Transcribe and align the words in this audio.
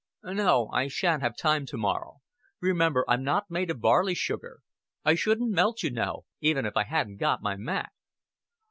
"No, 0.23 0.69
I 0.69 0.87
shan't 0.87 1.21
have 1.21 1.37
time 1.37 1.67
to 1.67 1.77
morrow. 1.77 2.21
Remember 2.59 3.05
I'm 3.07 3.23
not 3.23 3.51
made 3.51 3.69
of 3.69 3.81
barley 3.81 4.15
sugar. 4.15 4.61
I 5.05 5.13
shouldn't 5.13 5.51
melt, 5.51 5.83
you 5.83 5.91
know, 5.91 6.25
even 6.39 6.65
if 6.65 6.75
I 6.75 6.85
hadn't 6.85 7.17
got 7.17 7.43
my 7.43 7.55
mack." 7.55 7.93